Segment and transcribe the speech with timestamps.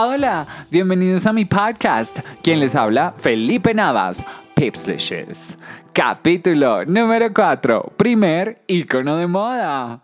[0.00, 2.20] Hola, bienvenidos a mi podcast.
[2.40, 4.22] Quien les habla, Felipe Navas,
[4.54, 5.58] Pipslishes.
[5.92, 10.00] Capítulo número 4, primer icono de moda.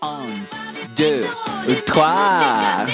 [0.00, 0.24] Un,
[0.96, 1.26] deux,
[1.84, 2.86] trois.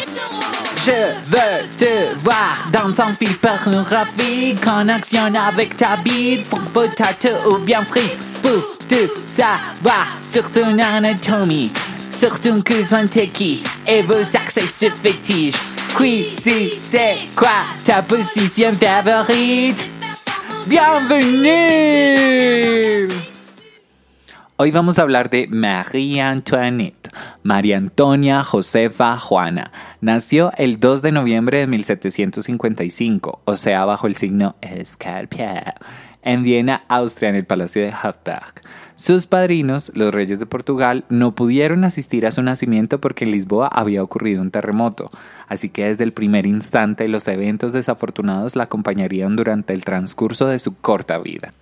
[0.75, 7.65] Je veux te voir dans un film pornographique action avec ta bite, funk potato ou
[7.65, 8.19] bien frit.
[8.43, 11.71] Pour te savoir sur ton anatomie,
[12.11, 15.76] sur ton cousin qui et vos accès fétiches.
[15.99, 19.83] Si c'est quoi ta position favorite?
[20.69, 21.49] Bienvenue!
[24.59, 27.11] Hoy vamos a hablar de Marie Antoinette,
[27.43, 29.73] María Antonia Josefa Juana.
[30.03, 35.77] Nació el 2 de noviembre de 1755, o sea, bajo el signo Escarpia,
[36.21, 38.61] en Viena, Austria, en el Palacio de Hofburg.
[38.97, 43.69] Sus padrinos, los reyes de Portugal, no pudieron asistir a su nacimiento porque en Lisboa
[43.69, 45.11] había ocurrido un terremoto,
[45.49, 50.59] así que desde el primer instante los eventos desafortunados la acompañarían durante el transcurso de
[50.59, 51.53] su corta vida.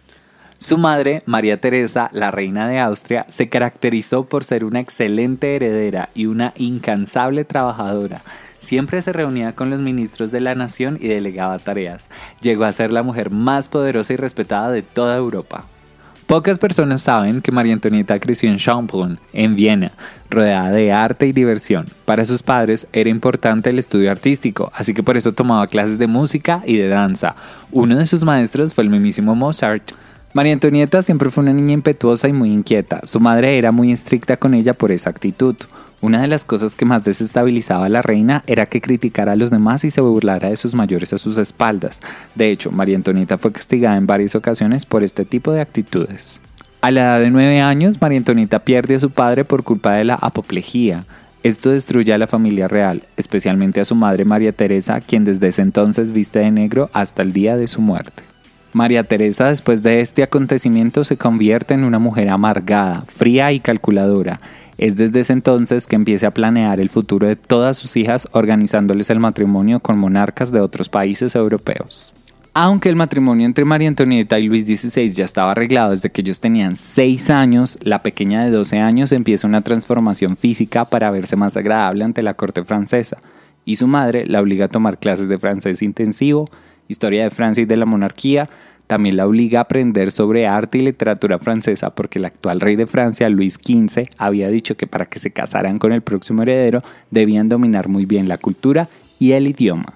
[0.59, 6.11] Su madre, María Teresa, la reina de Austria, se caracterizó por ser una excelente heredera
[6.15, 8.23] y una incansable trabajadora.
[8.61, 12.09] Siempre se reunía con los ministros de la nación y delegaba tareas.
[12.41, 15.65] Llegó a ser la mujer más poderosa y respetada de toda Europa.
[16.35, 19.93] Pocas personas saben que María Antonieta creció en Schönbrunn, en Viena,
[20.29, 21.87] rodeada de arte y diversión.
[22.07, 26.09] Para sus padres era importante el estudio artístico, así que por eso tomaba clases de
[26.09, 27.37] música y de danza.
[27.71, 29.93] Uno de sus maestros fue el mismísimo Mozart.
[30.33, 33.01] María Antonieta siempre fue una niña impetuosa y muy inquieta.
[33.05, 35.55] Su madre era muy estricta con ella por esa actitud.
[36.05, 39.51] Una de las cosas que más desestabilizaba a la reina era que criticara a los
[39.51, 42.03] demás y se burlara de sus mayores a sus espaldas.
[42.35, 46.43] De hecho, María Antonieta fue castigada en varias ocasiones por este tipo de actitudes.
[46.83, 50.05] A la edad de nueve años, María Antonieta pierde a su padre por culpa de
[50.05, 51.07] la apoplejía.
[51.43, 55.63] Esto destruye a la familia real, especialmente a su madre María Teresa, quien desde ese
[55.63, 58.25] entonces viste de negro hasta el día de su muerte.
[58.75, 64.41] María Teresa después de este acontecimiento se convierte en una mujer amargada, fría y calculadora.
[64.77, 69.11] Es desde ese entonces que empieza a planear el futuro de todas sus hijas organizándoles
[69.11, 72.13] el matrimonio con monarcas de otros países europeos.
[72.57, 76.39] Aunque el matrimonio entre María Antonieta y Luis XVI ya estaba arreglado desde que ellos
[76.39, 81.57] tenían 6 años, la pequeña de 12 años empieza una transformación física para verse más
[81.57, 83.17] agradable ante la corte francesa,
[83.65, 86.49] y su madre la obliga a tomar clases de francés intensivo,
[86.87, 88.49] historia de Francia y de la monarquía,
[88.87, 92.87] también la obliga a aprender sobre arte y literatura francesa porque el actual rey de
[92.87, 97.49] Francia, Luis XV, había dicho que para que se casaran con el próximo heredero debían
[97.49, 99.95] dominar muy bien la cultura y el idioma.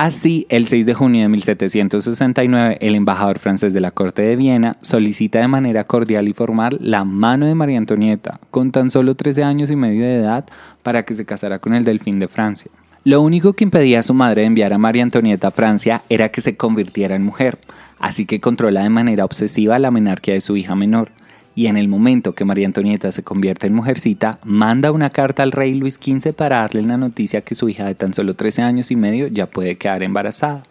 [0.00, 4.76] Así, el 6 de junio de 1769, el embajador francés de la corte de Viena
[4.80, 9.42] solicita de manera cordial y formal la mano de María Antonieta, con tan solo 13
[9.42, 10.46] años y medio de edad,
[10.84, 12.70] para que se casara con el delfín de Francia.
[13.04, 16.40] Lo único que impedía a su madre enviar a María Antonieta a Francia era que
[16.40, 17.58] se convirtiera en mujer,
[17.98, 21.12] así que controla de manera obsesiva la menarquía de su hija menor.
[21.54, 25.52] Y en el momento que María Antonieta se convierte en mujercita, manda una carta al
[25.52, 28.90] rey Luis XV para darle la noticia que su hija de tan solo 13 años
[28.90, 30.64] y medio ya puede quedar embarazada.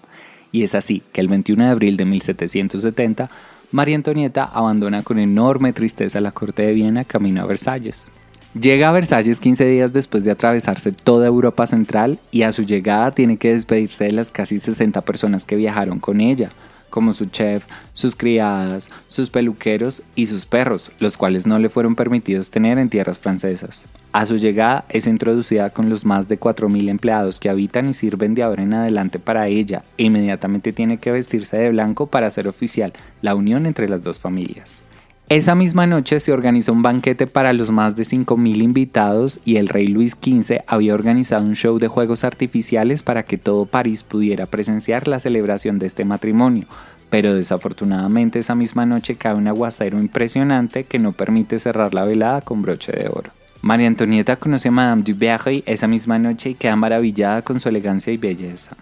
[0.51, 3.29] Y es así que el 21 de abril de 1770,
[3.71, 8.09] María Antonieta abandona con enorme tristeza la corte de Viena camino a Versalles.
[8.53, 13.11] Llega a Versalles 15 días después de atravesarse toda Europa Central y a su llegada
[13.11, 16.49] tiene que despedirse de las casi 60 personas que viajaron con ella,
[16.89, 21.95] como su chef, sus criadas, sus peluqueros y sus perros, los cuales no le fueron
[21.95, 23.83] permitidos tener en tierras francesas.
[24.11, 28.33] A su llegada es introducida con los más de 4.000 empleados que habitan y sirven
[28.33, 32.47] de ahora en adelante para ella e inmediatamente tiene que vestirse de blanco para hacer
[32.47, 34.86] oficial la unión entre las dos familias.
[35.29, 39.67] Esa misma noche se organizó un banquete para los más de 5.000 invitados y el
[39.67, 44.45] rey Luis XV había organizado un show de juegos artificiales para que todo París pudiera
[44.45, 46.65] presenciar la celebración de este matrimonio,
[47.09, 52.39] pero desafortunadamente esa misma noche cae un aguacero impresionante que no permite cerrar la velada
[52.39, 53.31] con broche de oro.
[53.61, 55.17] María Antonieta conoce a Madame du
[55.65, 58.77] esa misma noche y queda maravillada con su elegancia y belleza.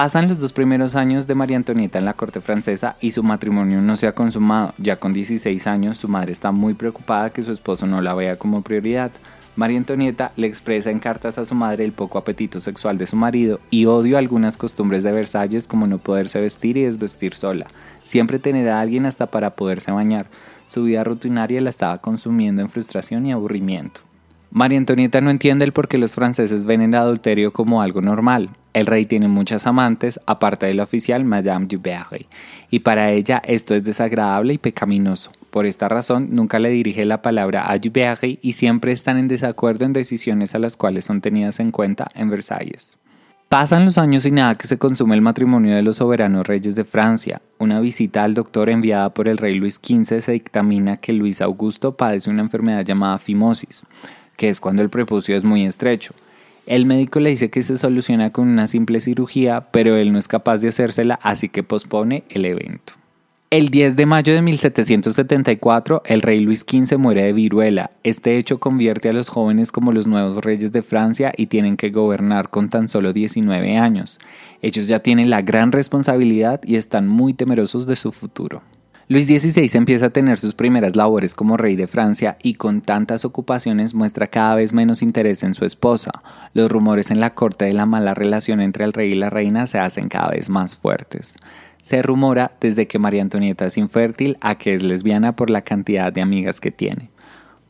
[0.00, 3.82] Pasan los dos primeros años de María Antonieta en la corte francesa y su matrimonio
[3.82, 4.72] no se ha consumado.
[4.78, 8.36] Ya con 16 años su madre está muy preocupada que su esposo no la vea
[8.36, 9.10] como prioridad.
[9.56, 13.16] María Antonieta le expresa en cartas a su madre el poco apetito sexual de su
[13.16, 17.66] marido y odio algunas costumbres de Versalles como no poderse vestir y desvestir sola,
[18.02, 20.28] siempre tener a alguien hasta para poderse bañar.
[20.64, 24.00] Su vida rutinaria la estaba consumiendo en frustración y aburrimiento.
[24.52, 28.50] María Antonieta no entiende el por qué los franceses ven el adulterio como algo normal.
[28.72, 32.26] El rey tiene muchas amantes, aparte de la oficial Madame du Barry,
[32.68, 35.30] y para ella esto es desagradable y pecaminoso.
[35.50, 39.28] Por esta razón, nunca le dirige la palabra a du Barry y siempre están en
[39.28, 42.98] desacuerdo en decisiones a las cuales son tenidas en cuenta en Versalles.
[43.48, 46.84] Pasan los años y nada que se consume el matrimonio de los soberanos reyes de
[46.84, 47.42] Francia.
[47.58, 51.96] Una visita al doctor enviada por el rey Luis XV se dictamina que Luis Augusto
[51.96, 53.84] padece una enfermedad llamada fimosis,
[54.40, 56.14] que es cuando el prepucio es muy estrecho.
[56.64, 60.28] El médico le dice que se soluciona con una simple cirugía, pero él no es
[60.28, 62.94] capaz de hacérsela, así que pospone el evento.
[63.50, 67.90] El 10 de mayo de 1774, el rey Luis XV muere de viruela.
[68.02, 71.90] Este hecho convierte a los jóvenes como los nuevos reyes de Francia y tienen que
[71.90, 74.20] gobernar con tan solo 19 años.
[74.62, 78.62] Ellos ya tienen la gran responsabilidad y están muy temerosos de su futuro.
[79.10, 83.24] Luis XVI empieza a tener sus primeras labores como rey de Francia y con tantas
[83.24, 86.12] ocupaciones muestra cada vez menos interés en su esposa.
[86.54, 89.66] Los rumores en la corte de la mala relación entre el rey y la reina
[89.66, 91.38] se hacen cada vez más fuertes.
[91.82, 96.12] Se rumora desde que María Antonieta es infértil a que es lesbiana por la cantidad
[96.12, 97.10] de amigas que tiene.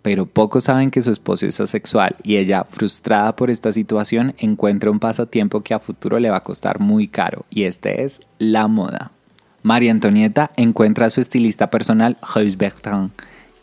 [0.02, 4.90] Pero pocos saben que su esposo es asexual y ella, frustrada por esta situación, encuentra
[4.90, 8.68] un pasatiempo que a futuro le va a costar muy caro y este es la
[8.68, 9.12] moda.
[9.62, 13.10] María Antonieta encuentra a su estilista personal, Rose Bertrand,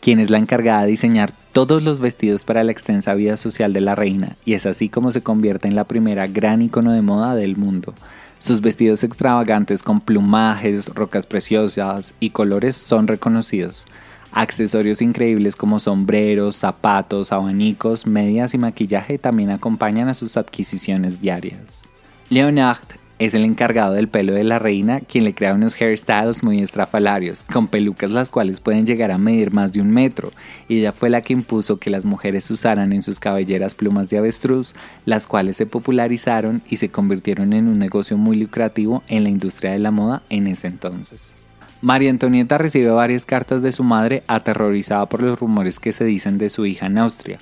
[0.00, 3.80] quien es la encargada de diseñar todos los vestidos para la extensa vida social de
[3.80, 7.34] la reina, y es así como se convierte en la primera gran icono de moda
[7.34, 7.94] del mundo.
[8.38, 13.86] Sus vestidos extravagantes con plumajes, rocas preciosas y colores son reconocidos.
[14.30, 21.88] Accesorios increíbles como sombreros, zapatos, abanicos, medias y maquillaje también acompañan a sus adquisiciones diarias.
[22.30, 22.78] Leonard
[23.18, 27.44] es el encargado del pelo de la reina, quien le crea unos hairstyles muy estrafalarios,
[27.44, 30.32] con pelucas las cuales pueden llegar a medir más de un metro,
[30.68, 34.18] y ella fue la que impuso que las mujeres usaran en sus cabelleras plumas de
[34.18, 34.74] avestruz,
[35.04, 39.72] las cuales se popularizaron y se convirtieron en un negocio muy lucrativo en la industria
[39.72, 41.34] de la moda en ese entonces.
[41.80, 46.36] María Antonieta recibe varias cartas de su madre aterrorizada por los rumores que se dicen
[46.36, 47.38] de su hija en Austria,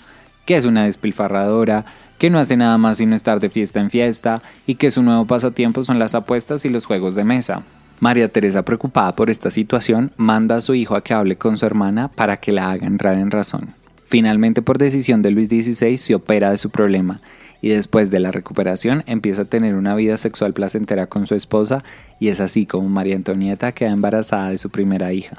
[0.46, 1.84] que es una despilfarradora,
[2.16, 5.26] que no hace nada más sino estar de fiesta en fiesta y que su nuevo
[5.26, 7.62] pasatiempo son las apuestas y los juegos de mesa.
[8.00, 11.66] María Teresa, preocupada por esta situación, manda a su hijo a que hable con su
[11.66, 13.69] hermana para que la haga entrar en razón.
[14.04, 17.20] Finalmente, por decisión de Luis XVI, se opera de su problema
[17.60, 21.82] y después de la recuperación empieza a tener una vida sexual placentera con su esposa
[22.20, 25.38] y es así como María Antonieta queda embarazada de su primera hija.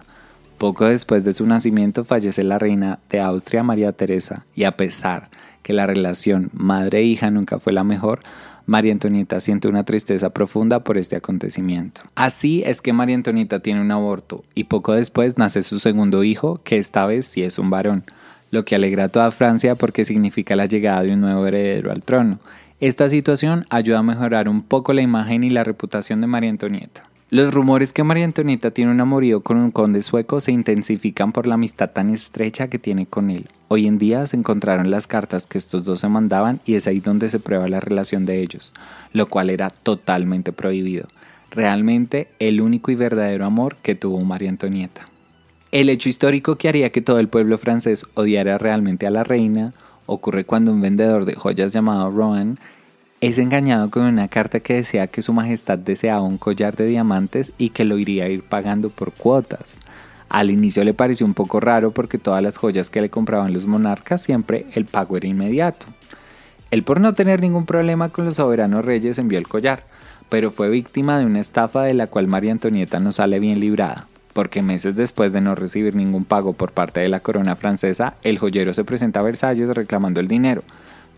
[0.57, 5.30] Poco después de su nacimiento fallece la reina de Austria María Teresa y a pesar
[5.62, 8.21] que la relación madre-hija nunca fue la mejor,
[8.65, 12.01] María Antonieta siente una tristeza profunda por este acontecimiento.
[12.15, 16.59] Así es que María Antonieta tiene un aborto y poco después nace su segundo hijo,
[16.63, 18.04] que esta vez sí es un varón,
[18.50, 22.04] lo que alegra a toda Francia porque significa la llegada de un nuevo heredero al
[22.04, 22.39] trono.
[22.80, 27.06] Esta situación ayuda a mejorar un poco la imagen y la reputación de María Antonieta.
[27.30, 31.46] Los rumores que María Antonieta tiene un amorío con un conde sueco se intensifican por
[31.46, 33.50] la amistad tan estrecha que tiene con él.
[33.68, 37.02] Hoy en día se encontraron las cartas que estos dos se mandaban y es ahí
[37.02, 38.74] donde se prueba la relación de ellos,
[39.12, 41.10] lo cual era totalmente prohibido.
[41.52, 45.10] Realmente el único y verdadero amor que tuvo María Antonieta.
[45.74, 49.74] El hecho histórico que haría que todo el pueblo francés odiara realmente a la reina
[50.06, 52.56] ocurre cuando un vendedor de joyas llamado Rohan
[53.19, 57.52] es engañado con una carta que decía que su majestad deseaba un collar de diamantes
[57.58, 59.80] y que lo iría a ir pagando por cuotas.
[60.30, 63.66] Al inicio le pareció un poco raro porque todas las joyas que le compraban los
[63.66, 65.88] monarcas siempre el pago era inmediato.
[66.69, 69.86] Él por no tener ningún problema con los soberanos reyes envió el collar,
[70.30, 74.06] pero fue víctima de una estafa de la cual María Antonieta no sale bien librada,
[74.33, 78.38] porque meses después de no recibir ningún pago por parte de la corona francesa, el
[78.38, 80.64] joyero se presenta a Versalles reclamando el dinero,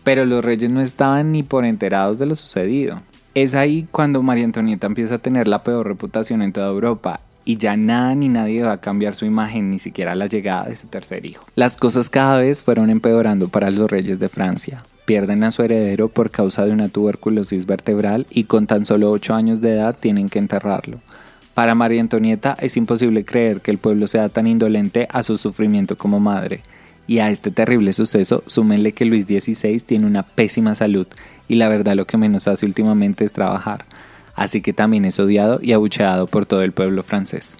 [0.04, 3.00] pero los reyes no estaban ni por enterados de lo sucedido.
[3.34, 7.56] Es ahí cuando María Antonieta empieza a tener la peor reputación en toda Europa y
[7.56, 10.88] ya nada ni nadie va a cambiar su imagen, ni siquiera la llegada de su
[10.88, 11.44] tercer hijo.
[11.54, 14.84] Las cosas cada vez fueron empeorando para los reyes de Francia.
[15.04, 19.34] Pierden a su heredero por causa de una tuberculosis vertebral y con tan solo 8
[19.34, 21.00] años de edad tienen que enterrarlo.
[21.54, 25.96] Para María Antonieta es imposible creer que el pueblo sea tan indolente a su sufrimiento
[25.96, 26.62] como madre
[27.10, 31.08] y a este terrible suceso súmenle que Luis XVI tiene una pésima salud
[31.48, 33.84] y la verdad lo que menos hace últimamente es trabajar,
[34.36, 37.56] así que también es odiado y abucheado por todo el pueblo francés.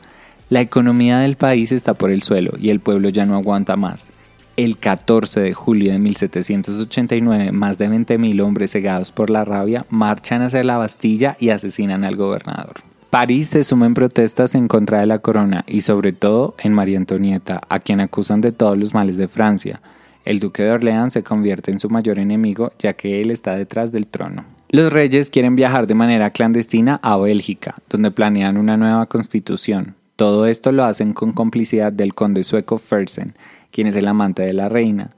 [0.51, 4.13] La economía del país está por el suelo y el pueblo ya no aguanta más.
[4.57, 10.43] El 14 de julio de 1789, más de 20.000 hombres cegados por la rabia marchan
[10.43, 12.83] hacia la Bastilla y asesinan al gobernador.
[13.11, 16.97] París se suma en protestas en contra de la corona y sobre todo en María
[16.97, 19.81] Antonieta, a quien acusan de todos los males de Francia.
[20.25, 23.91] El duque de Orleans se convierte en su mayor enemigo ya que él está detrás
[23.91, 24.45] del trono.
[24.69, 29.97] Los reyes quieren viajar de manera clandestina a Bélgica, donde planean una nueva constitución.
[30.15, 33.35] Todo esto lo hacen con complicidad del conde sueco Fersen,
[33.73, 35.11] quien es el amante de la reina.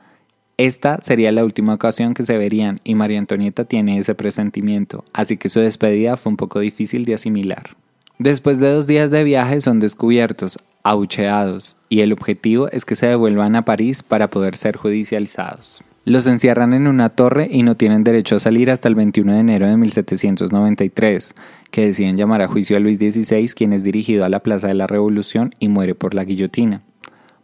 [0.56, 5.37] Esta sería la última ocasión que se verían y María Antonieta tiene ese presentimiento, así
[5.37, 7.76] que su despedida fue un poco difícil de asimilar.
[8.18, 13.06] Después de dos días de viaje son descubiertos, abucheados, y el objetivo es que se
[13.06, 15.82] devuelvan a París para poder ser judicializados.
[16.04, 19.38] Los encierran en una torre y no tienen derecho a salir hasta el 21 de
[19.38, 21.35] enero de 1793,
[21.71, 24.75] que deciden llamar a juicio a Luis XVI, quien es dirigido a la Plaza de
[24.75, 26.82] la Revolución y muere por la guillotina.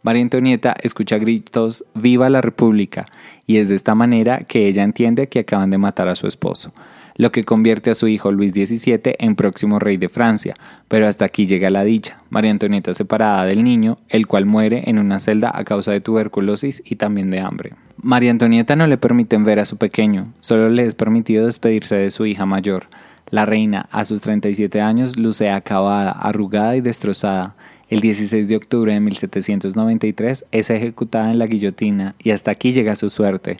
[0.08, 3.04] María Antonieta escucha gritos Viva la República
[3.46, 6.72] y es de esta manera que ella entiende que acaban de matar a su esposo,
[7.16, 10.54] lo que convierte a su hijo Luis XVII en próximo rey de Francia,
[10.88, 12.22] pero hasta aquí llega la dicha.
[12.30, 16.82] María Antonieta separada del niño, el cual muere en una celda a causa de tuberculosis
[16.86, 17.74] y también de hambre.
[18.00, 22.10] María Antonieta no le permiten ver a su pequeño, solo le es permitido despedirse de
[22.10, 22.86] su hija mayor.
[23.28, 27.56] La reina, a sus 37 años, luce acabada, arrugada y destrozada.
[27.90, 32.96] El 16 de octubre de 1793 es ejecutada en la guillotina y hasta aquí llega
[32.96, 33.56] su suerte.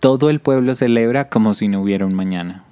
[0.00, 2.64] Todo el pueblo celebra como si no hubiera un mañana.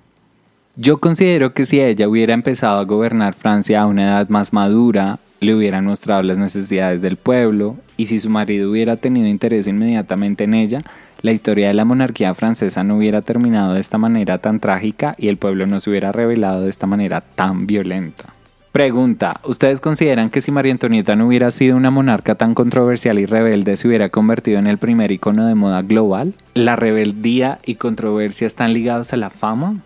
[0.75, 5.21] Yo considero que si ella hubiera empezado a gobernar Francia a una edad más madura,
[5.41, 10.45] le hubieran mostrado las necesidades del pueblo y si su marido hubiera tenido interés inmediatamente
[10.45, 10.83] en ella,
[11.23, 15.29] la historia de la monarquía francesa no hubiera terminado de esta manera tan trágica y
[15.29, 18.35] el pueblo no se hubiera revelado de esta manera tan violenta.
[18.77, 23.25] Pregunta, ¿ustedes consideran que si María Antonieta no hubiera sido una monarca tan controversial y
[23.25, 26.35] rebelde se hubiera convertido en el primer icono de moda global?
[26.53, 29.77] ¿La rebeldía y controversia están ligados a la fama?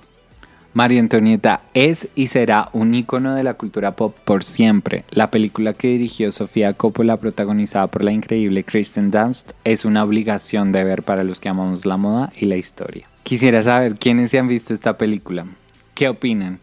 [0.75, 5.04] María Antonieta es y será un icono de la cultura pop por siempre.
[5.11, 10.73] La película que dirigió Sofía Coppola, protagonizada por la increíble Kristen Dunst, es una obligación
[10.73, 13.06] de ver para los que amamos la moda y la historia.
[13.23, 15.47] Quisiera saber quiénes se han visto esta película.
[15.94, 16.59] ¿Qué opinan?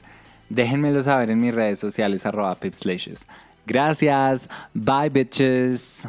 [0.50, 3.26] Déjenmelo saber en mis redes sociales arroba pipslashes.
[3.66, 4.48] Gracias.
[4.74, 6.08] Bye bitches.